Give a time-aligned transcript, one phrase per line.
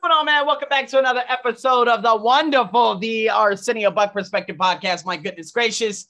[0.00, 0.46] going on, man?
[0.46, 5.04] Welcome back to another episode of the wonderful The Arsenio Buck Perspective Podcast.
[5.04, 6.06] My goodness gracious.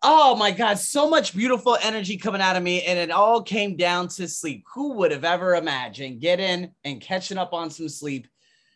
[0.00, 3.76] Oh my God, so much beautiful energy coming out of me, and it all came
[3.76, 4.64] down to sleep.
[4.74, 8.28] Who would have ever imagined getting and catching up on some sleep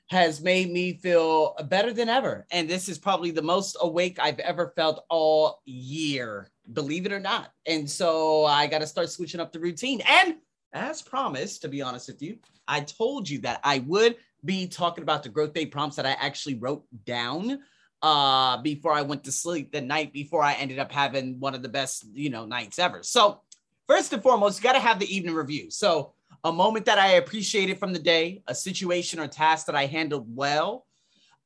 [0.08, 2.44] has made me feel better than ever?
[2.50, 7.20] And this is probably the most awake I've ever felt all year, believe it or
[7.20, 7.52] not.
[7.66, 10.00] And so I got to start switching up the routine.
[10.08, 10.36] And
[10.72, 15.02] as promised, to be honest with you, I told you that I would be talking
[15.02, 17.60] about the GrowthDay prompts that I actually wrote down
[18.02, 21.62] uh before I went to sleep the night before I ended up having one of
[21.62, 23.02] the best, you know, nights ever.
[23.02, 23.42] So,
[23.86, 25.70] first and foremost, you got to have the evening review.
[25.70, 29.84] So, a moment that I appreciated from the day, a situation or task that I
[29.84, 30.86] handled well,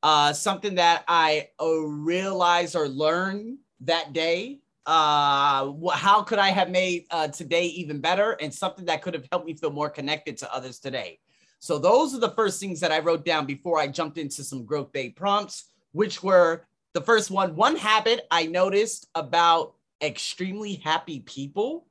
[0.03, 6.69] uh something that I uh, realized or learned that day uh how could i have
[6.69, 10.37] made uh today even better and something that could have helped me feel more connected
[10.37, 11.19] to others today
[11.65, 14.67] so those are the first things that i wrote down before i jumped into some
[14.67, 21.87] GrowthDay prompts which were the first one one habit i noticed about extremely happy people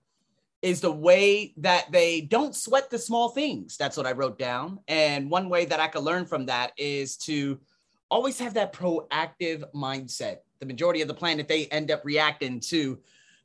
[0.61, 3.75] is the way that they don't sweat the small things.
[3.75, 4.79] That's what i wrote down.
[4.87, 7.59] And one way that i could learn from that is to
[8.09, 10.37] always have that proactive mindset.
[10.59, 12.99] The majority of the planet, they end up reacting to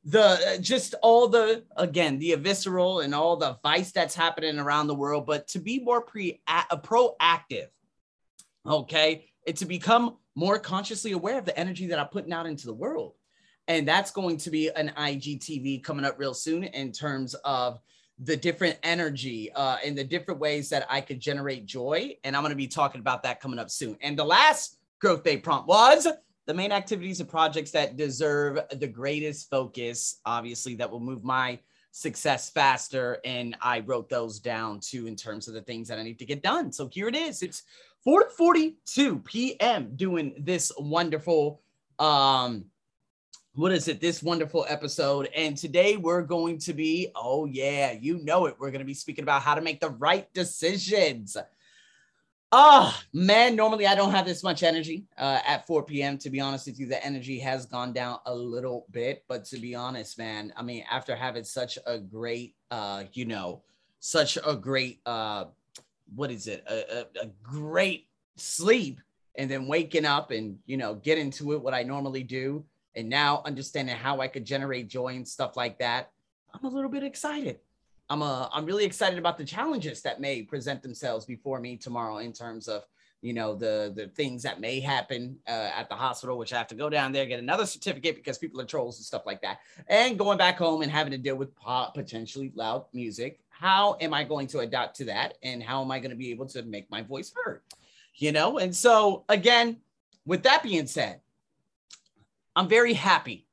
[0.04, 4.94] the just all the again the visceral and all the vice that's happening around the
[4.94, 7.66] world but to be more pre a, proactive
[8.68, 9.24] okay?
[9.46, 12.74] And to become more consciously aware of the energy that i'm putting out into the
[12.74, 13.14] world.
[13.66, 17.80] And that's going to be an IGTV coming up real soon in terms of
[18.18, 22.16] the different energy uh, and the different ways that i could generate joy.
[22.24, 23.96] And i'm going to be talking about that coming up soon.
[24.00, 26.06] And the last GrowthDay prompt was
[26.48, 31.58] the main activities and projects that deserve the greatest focus, obviously, that will move my
[31.92, 33.18] success faster.
[33.22, 36.24] And I wrote those down too in terms of the things that I need to
[36.24, 36.72] get done.
[36.72, 37.42] So here it is.
[37.42, 37.64] It's
[38.06, 39.94] 4:42 p.m.
[39.94, 41.60] doing this wonderful
[41.98, 42.64] um
[43.54, 48.18] what is it this wonderful episode and today we're going to be oh yeah you
[48.22, 51.36] know it we're going to be speaking about how to make the right decisions
[52.50, 56.16] Oh man, normally I don't have this much energy uh, at 4 p.m.
[56.18, 59.24] To be honest with you, the energy has gone down a little bit.
[59.28, 63.62] But to be honest, man, I mean, after having such a great, uh, you know,
[64.00, 65.46] such a great, uh,
[66.14, 69.00] what is it, a, a, a great sleep,
[69.34, 72.64] and then waking up and you know get into it what I normally do,
[72.96, 76.12] and now understanding how I could generate joy and stuff like that,
[76.54, 77.58] I'm a little bit excited.
[78.10, 82.18] I'm uh, I'm really excited about the challenges that may present themselves before me tomorrow
[82.18, 82.84] in terms of
[83.20, 86.68] you know the the things that may happen uh, at the hospital, which I have
[86.68, 89.58] to go down there get another certificate because people are trolls and stuff like that,
[89.88, 91.50] and going back home and having to deal with
[91.94, 93.40] potentially loud music.
[93.50, 96.30] How am I going to adapt to that, and how am I going to be
[96.30, 97.62] able to make my voice heard?
[98.14, 99.78] You know, and so again,
[100.24, 101.20] with that being said,
[102.56, 103.46] I'm very happy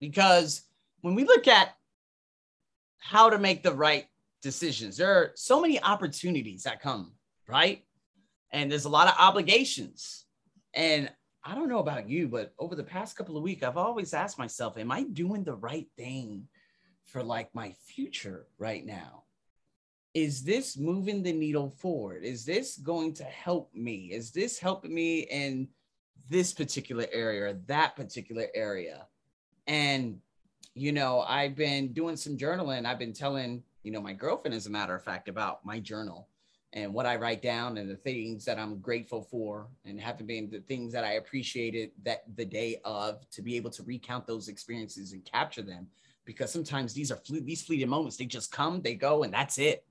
[0.00, 0.62] because
[1.02, 1.76] when we look at
[3.04, 4.06] how to make the right
[4.40, 4.96] decisions.
[4.96, 7.12] There are so many opportunities that come,
[7.46, 7.84] right?
[8.50, 10.24] And there's a lot of obligations.
[10.72, 11.12] And
[11.44, 14.38] I don't know about you, but over the past couple of weeks, I've always asked
[14.38, 16.48] myself, am I doing the right thing
[17.04, 19.24] for like my future right now?
[20.14, 22.24] Is this moving the needle forward?
[22.24, 24.12] Is this going to help me?
[24.12, 25.68] Is this helping me in
[26.30, 29.06] this particular area or that particular area?
[29.66, 30.20] And
[30.74, 32.84] you know, I've been doing some journaling.
[32.84, 36.28] I've been telling, you know, my girlfriend, as a matter of fact, about my journal
[36.72, 40.50] and what I write down and the things that I'm grateful for and having been
[40.50, 44.48] the things that I appreciated that the day of to be able to recount those
[44.48, 45.86] experiences and capture them
[46.24, 49.58] because sometimes these are fle- these fleeting moments they just come they go and that's
[49.58, 49.84] it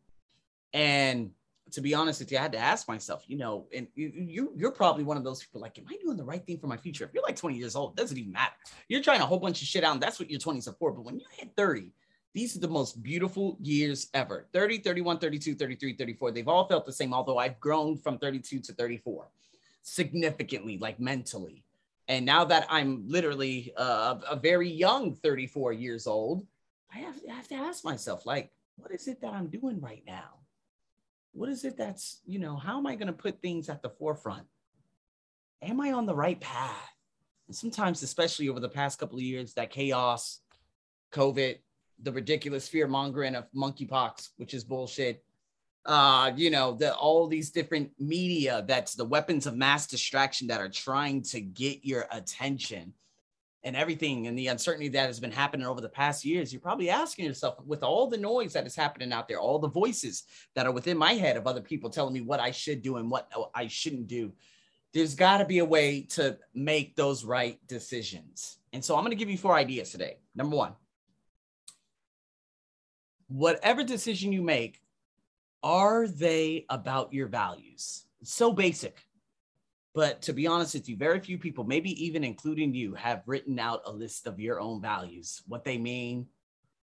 [0.74, 1.32] and
[1.72, 4.68] to be honest with you, I had to ask myself, you know, and you, you
[4.68, 6.78] are probably one of those people like, am I doing the right thing for my
[6.78, 7.06] future?
[7.06, 8.54] If you're like 20 years old, doesn't even matter.
[8.90, 10.92] You're trying a whole bunch of shit out, and that's what your 20s are for.
[10.92, 11.92] But when you hit 30,
[12.34, 16.32] these are the most beautiful years ever 30, 31, 32, 33, 34.
[16.32, 19.28] They've all felt the same, although I've grown from 32 to 34
[19.84, 21.64] significantly, like mentally.
[22.08, 26.46] And now that I'm literally uh, a very young 34 years old,
[26.94, 30.04] I have, I have to ask myself, like, what is it that I'm doing right
[30.06, 30.43] now?
[31.34, 33.90] What is it that's, you know, how am I going to put things at the
[33.90, 34.46] forefront?
[35.62, 36.96] Am I on the right path?
[37.48, 40.40] And sometimes, especially over the past couple of years, that chaos,
[41.12, 41.58] COVID,
[42.02, 45.24] the ridiculous fear mongering of monkeypox, which is bullshit.
[45.86, 50.62] Uh, you know, the all these different media that's the weapons of mass distraction that
[50.62, 52.94] are trying to get your attention.
[53.64, 56.90] And everything and the uncertainty that has been happening over the past years, you're probably
[56.90, 60.24] asking yourself, with all the noise that is happening out there, all the voices
[60.56, 63.10] that are within my head of other people telling me what I should do and
[63.10, 64.34] what oh, I shouldn't do,
[64.94, 68.58] there's got to be a way to make those right decisions.
[68.74, 70.18] And so I'm going to give you four ideas today.
[70.36, 70.74] Number one,
[73.28, 74.82] whatever decision you make,
[75.64, 78.06] are they about your values?
[78.22, 79.02] It's so basic.
[79.94, 83.60] But to be honest with you, very few people, maybe even including you, have written
[83.60, 86.28] out a list of your own values, what they mean,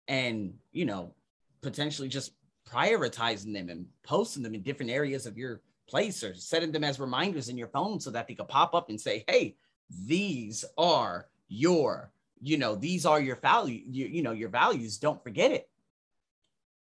[0.09, 1.15] and, you know,
[1.63, 2.33] potentially just
[2.69, 6.99] prioritizing them and posting them in different areas of your place or setting them as
[6.99, 9.57] reminders in your phone so that they could pop up and say, hey,
[10.05, 12.11] these are your,
[12.41, 14.99] you know, these are your value, you, you know, your values.
[14.99, 15.69] Don't forget it.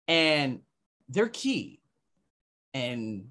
[0.06, 0.60] And
[1.08, 1.81] they're key.
[2.72, 3.31] And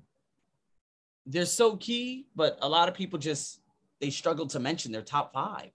[1.25, 3.59] they're so key, but a lot of people just
[3.99, 5.69] they struggle to mention their top five.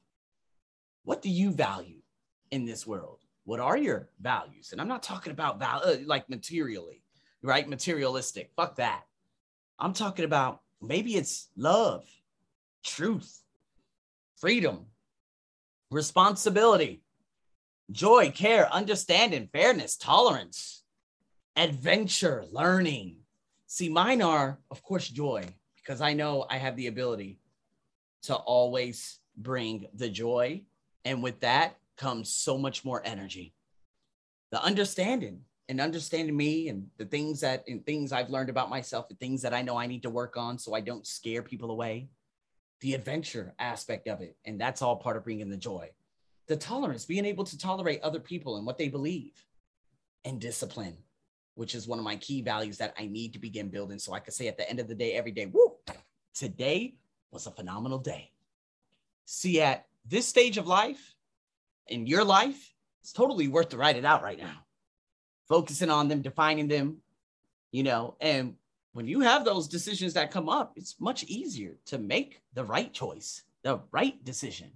[1.05, 2.03] What do you value
[2.51, 3.21] in this world?
[3.45, 4.73] What are your values?
[4.73, 7.03] And I'm not talking about val- uh, like materially,
[7.43, 7.67] right?
[7.67, 8.51] Materialistic.
[8.57, 9.05] Fuck that.
[9.79, 12.05] I'm talking about maybe it's love,
[12.85, 13.43] truth,
[14.37, 14.87] freedom,
[15.91, 17.03] responsibility,
[17.91, 20.83] joy, care, understanding, fairness, tolerance,
[21.57, 23.18] adventure, learning,
[23.71, 25.45] See, mine are, of course, joy,
[25.77, 27.39] because I know I have the ability
[28.23, 30.63] to always bring the joy.
[31.05, 33.53] And with that comes so much more energy.
[34.53, 39.07] The understanding and understanding me and the things that and things I've learned about myself,
[39.07, 41.71] the things that I know I need to work on so I don't scare people
[41.71, 42.09] away.
[42.81, 44.39] The adventure aspect of it.
[44.47, 45.91] And that's all part of bringing the joy.
[46.47, 49.45] The tolerance, being able to tolerate other people and what they believe,
[50.25, 50.97] and discipline
[51.59, 53.99] which is one of my key values that I need to begin building.
[53.99, 55.75] So I can say at the end of the day, every day, whoo,
[56.33, 56.95] today
[57.33, 58.31] was a phenomenal day.
[59.25, 61.17] See, at this stage of life,
[61.89, 64.55] in your life, it's totally worth to write it out right now.
[65.49, 66.99] Focusing on them, defining them,
[67.73, 68.55] you know, and
[68.93, 72.93] when you have those decisions that come up, it's much easier to make the right
[72.93, 74.71] choice, the right decision,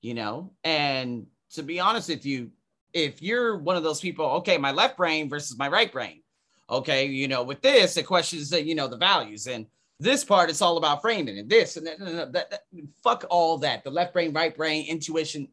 [0.00, 0.50] you know.
[0.64, 2.50] And to be honest with you,
[2.92, 6.22] if you're one of those people, okay, my left brain versus my right brain.
[6.70, 9.66] Okay, you know, with this, it questions that uh, you know the values, and
[10.00, 12.60] this part it's all about framing and this and that, that, that, that.
[13.02, 13.84] Fuck all that.
[13.84, 15.48] The left brain, right brain, intuition.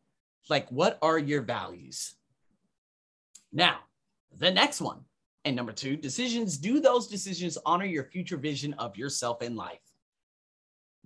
[0.50, 2.16] Like, what are your values?
[3.52, 3.80] Now,
[4.38, 5.02] the next one,
[5.46, 6.58] and number two, decisions.
[6.58, 9.80] Do those decisions honor your future vision of yourself in life?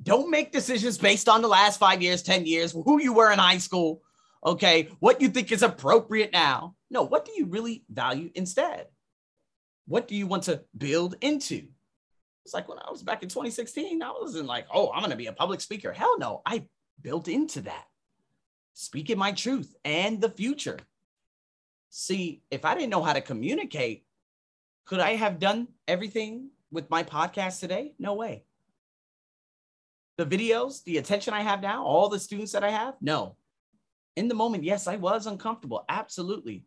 [0.01, 3.39] Don't make decisions based on the last five years, 10 years, who you were in
[3.39, 4.01] high school,
[4.45, 6.75] okay, what you think is appropriate now.
[6.89, 8.87] No, what do you really value instead?
[9.87, 11.67] What do you want to build into?
[12.45, 15.15] It's like when I was back in 2016, I wasn't like, oh, I'm going to
[15.15, 15.93] be a public speaker.
[15.93, 16.65] Hell no, I
[17.01, 17.85] built into that.
[18.73, 20.79] Speaking my truth and the future.
[21.89, 24.05] See, if I didn't know how to communicate,
[24.85, 27.93] could I have done everything with my podcast today?
[27.99, 28.43] No way.
[30.17, 32.95] The videos, the attention I have now, all the students that I have?
[32.99, 33.37] No
[34.15, 35.85] in the moment, yes, I was uncomfortable.
[35.89, 36.65] Absolutely.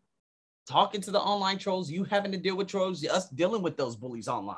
[0.68, 3.94] Talking to the online trolls, you having to deal with trolls, us dealing with those
[3.94, 4.56] bullies online.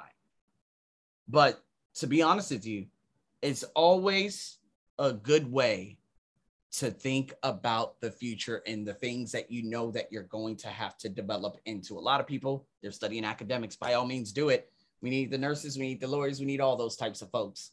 [1.29, 1.63] But
[1.97, 2.87] to be honest with you,
[3.43, 4.59] it's always
[4.99, 5.99] a good way
[6.71, 10.69] to think about the future and the things that you know that you're going to
[10.69, 11.99] have to develop into.
[11.99, 13.77] A lot of people, they're studying academics.
[13.77, 14.71] By all means, do it.
[15.01, 17.71] We need the nurses, we need the lawyers, we need all those types of folks.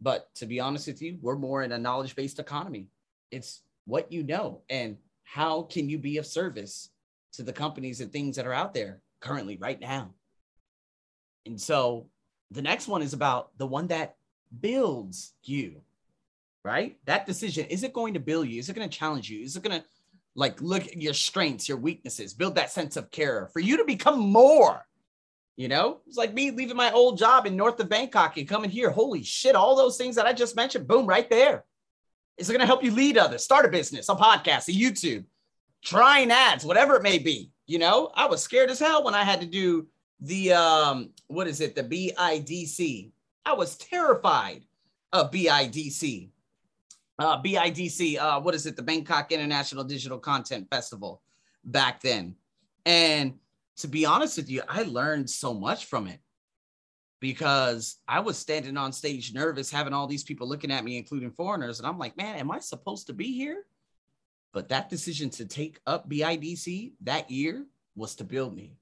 [0.00, 2.88] But to be honest with you, we're more in a knowledge based economy.
[3.30, 6.90] It's what you know and how can you be of service
[7.34, 10.10] to the companies and things that are out there currently right now.
[11.46, 12.06] And so
[12.50, 14.16] the next one is about the one that
[14.60, 15.80] builds you,
[16.64, 16.96] right?
[17.06, 18.58] That decision is it going to build you?
[18.58, 19.42] Is it going to challenge you?
[19.42, 19.86] Is it going to
[20.36, 23.84] like look at your strengths, your weaknesses, build that sense of care for you to
[23.84, 24.86] become more?
[25.56, 28.70] You know, it's like me leaving my old job in north of Bangkok and coming
[28.70, 28.90] here.
[28.90, 31.64] Holy shit, all those things that I just mentioned, boom, right there.
[32.36, 35.24] Is it going to help you lead others, start a business, a podcast, a YouTube,
[35.82, 37.52] trying ads, whatever it may be?
[37.66, 39.86] You know, I was scared as hell when I had to do
[40.20, 43.10] the um, what is it, the BIDC.
[43.46, 44.64] I was terrified
[45.12, 46.30] of BIDC.
[47.18, 48.74] Uh, BIDC, uh, what is it?
[48.74, 51.22] The Bangkok International Digital Content Festival
[51.64, 52.34] back then.
[52.84, 53.34] And
[53.76, 56.18] to be honest with you, I learned so much from it
[57.24, 61.30] because I was standing on stage nervous, having all these people looking at me, including
[61.30, 61.78] foreigners.
[61.78, 63.64] And I'm like, man, am I supposed to be here?
[64.52, 67.64] But that decision to take up BIDC that year
[67.96, 68.76] was to build me.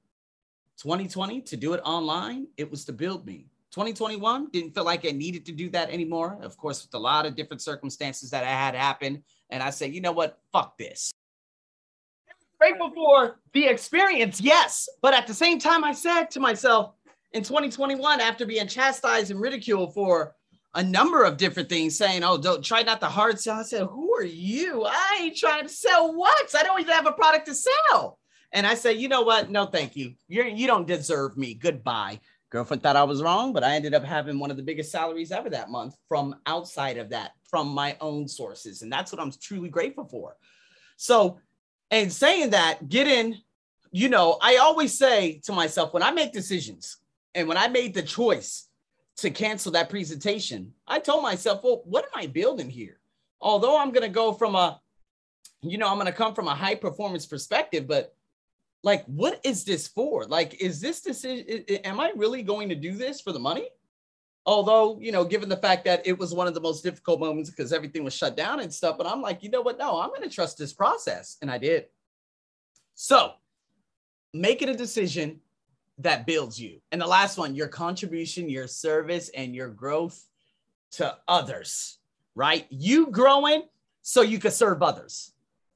[0.79, 3.47] 2020, to do it online, it was to build me.
[3.71, 6.37] 2021 didn't feel like I needed to do that anymore.
[6.43, 9.23] Of course, with a lot of different circumstances that I had happen.
[9.51, 10.41] And I said, you know what?
[10.53, 11.13] Fuck this.
[12.59, 14.89] Grateful for the experience, yes.
[15.01, 16.95] But at the same time, I said to myself
[17.33, 20.35] in 2021, after being chastised and ridiculed for
[20.75, 23.59] a number of different things, saying, oh, don't try not to hard sell.
[23.59, 24.85] I said, who are you?
[24.87, 26.55] I ain't trying to sell what?
[26.57, 28.19] I don't even have a product to sell.
[28.53, 29.51] And I said, you know what?
[29.51, 30.15] No, thank you.
[30.29, 31.55] You're you don't deserve me.
[31.55, 32.21] Goodbye.
[32.51, 35.33] Girlfriend thought I was wrong, but I ended up having one of the biggest salaries
[35.33, 38.83] ever that month from outside of that, from my own sources.
[38.83, 40.37] And that's what I'm truly grateful for.
[40.97, 41.41] So,
[41.91, 43.39] and saying that, get in,
[43.91, 46.99] you know, I always say to myself when I make decisions
[47.35, 48.69] and when I made the choice
[49.19, 52.99] to cancel that presentation, I told myself, well, what am I building here?
[53.41, 54.81] Although I'm going to go from a,
[55.63, 58.15] you know, I'm going to come from a high performance perspective, but
[58.83, 60.25] like what is this for?
[60.27, 63.69] Like is this decision am i really going to do this for the money?
[64.45, 67.51] Although you know given the fact that it was one of the most difficult moments
[67.51, 69.79] because everything was shut down and stuff but i'm like you know what?
[69.79, 71.39] No i'm going to trust this process.
[71.43, 71.87] And i did.
[72.95, 73.33] So
[74.35, 75.41] make it a decision
[75.99, 80.27] that builds you and the last one your contribution your service and your growth
[80.91, 81.99] to others
[82.35, 83.63] right you growing
[84.01, 85.33] so you could serve others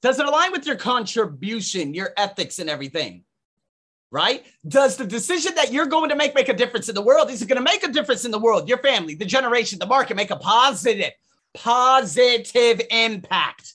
[0.07, 3.25] does it align with your contribution, your ethics, and everything?
[4.13, 4.47] Right?
[4.69, 7.29] Does the decision that you're going to make make a difference in the world?
[7.29, 9.87] Is it going to make a difference in the world, your family, the generation, the
[9.87, 11.11] market, make a positive,
[11.55, 13.75] positive impact?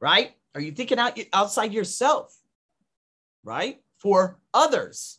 [0.00, 0.32] Right?
[0.54, 2.36] Are you thinking out outside yourself?
[3.44, 3.80] Right?
[3.98, 5.18] For others.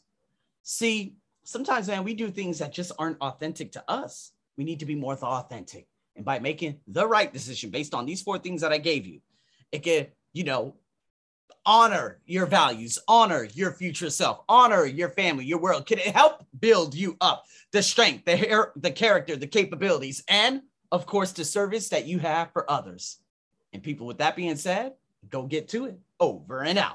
[0.64, 4.32] See, sometimes, man, we do things that just aren't authentic to us.
[4.58, 5.88] We need to be more authentic.
[6.16, 9.20] And by making the right decision based on these four things that I gave you,
[9.72, 10.76] it can, you know,
[11.66, 15.86] honor your values, honor your future self, honor your family, your world.
[15.86, 20.62] Can it help build you up the strength, the hair, the character, the capabilities, and
[20.92, 23.18] of course, the service that you have for others.
[23.74, 24.94] And people, with that being said,
[25.28, 26.00] go get to it.
[26.20, 26.94] Over and out.